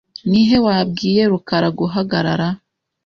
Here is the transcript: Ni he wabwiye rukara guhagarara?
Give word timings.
Ni 0.29 0.41
he 0.49 0.57
wabwiye 0.65 1.23
rukara 1.31 1.67
guhagarara? 1.79 2.47